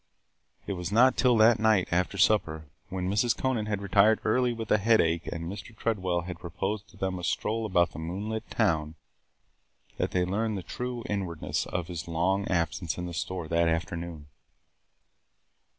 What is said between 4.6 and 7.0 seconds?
a headache and Mr. Tredwell had proposed to